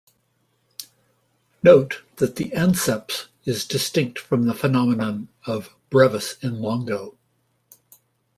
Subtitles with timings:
[1.61, 7.15] Note that the anceps is distinct from the phenomenon of "brevis in longo".